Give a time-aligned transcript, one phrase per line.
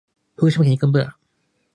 [0.35, 1.15] 福島県飯舘村